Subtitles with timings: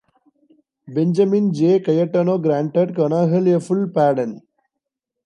[0.87, 1.79] Benjamin J.
[1.83, 4.41] Cayetano granted Kanahele a full pardon.